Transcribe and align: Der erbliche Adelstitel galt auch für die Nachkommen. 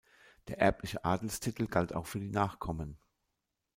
Der 0.47 0.57
erbliche 0.57 1.05
Adelstitel 1.05 1.67
galt 1.67 1.93
auch 1.93 2.07
für 2.07 2.19
die 2.19 2.31
Nachkommen. 2.31 2.97